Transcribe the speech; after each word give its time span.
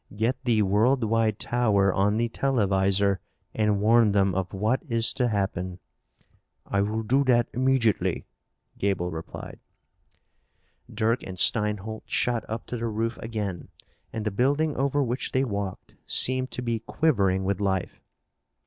"Get 0.15 0.45
the 0.45 0.63
Worldwide 0.63 1.37
Tower 1.37 1.93
on 1.93 2.17
the 2.17 2.27
televisor 2.27 3.19
and 3.53 3.79
warn 3.79 4.13
them 4.13 4.33
of 4.33 4.51
what 4.51 4.81
is 4.89 5.13
to 5.13 5.27
happen." 5.27 5.77
"I 6.65 6.81
will 6.81 7.03
do 7.03 7.23
that 7.25 7.49
immediately," 7.53 8.25
Gaeble 8.79 9.11
replied. 9.11 9.59
Dirk 10.91 11.21
and 11.21 11.37
Steinholt 11.37 12.01
shot 12.07 12.43
up 12.49 12.65
to 12.65 12.77
the 12.77 12.87
roof 12.87 13.19
again 13.19 13.67
and 14.11 14.25
the 14.25 14.31
building 14.31 14.75
over 14.75 15.03
which 15.03 15.33
they 15.33 15.43
walked 15.43 15.93
seemed 16.07 16.49
to 16.49 16.63
be 16.63 16.79
quivering 16.79 17.43
with 17.43 17.61
life. 17.61 18.01